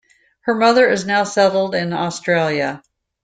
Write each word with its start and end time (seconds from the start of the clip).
Her 0.45 0.55
mother 0.55 0.89
is 0.89 1.05
now 1.05 1.25
settled 1.25 1.75
in 1.75 1.93
Australia. 1.93 2.81